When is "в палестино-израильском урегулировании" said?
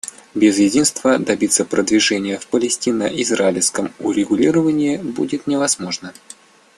2.39-4.97